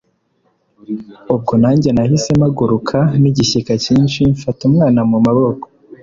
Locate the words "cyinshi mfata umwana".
3.83-4.99